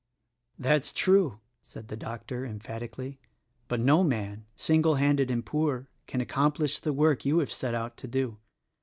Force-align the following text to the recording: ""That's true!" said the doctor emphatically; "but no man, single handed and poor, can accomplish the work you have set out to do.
""That's 0.57 0.93
true!" 0.93 1.41
said 1.61 1.87
the 1.89 1.95
doctor 1.95 2.43
emphatically; 2.43 3.19
"but 3.67 3.79
no 3.79 4.03
man, 4.03 4.47
single 4.55 4.95
handed 4.95 5.29
and 5.29 5.45
poor, 5.45 5.89
can 6.07 6.21
accomplish 6.21 6.79
the 6.79 6.91
work 6.91 7.23
you 7.23 7.37
have 7.37 7.51
set 7.53 7.75
out 7.75 7.97
to 7.97 8.07
do. 8.07 8.39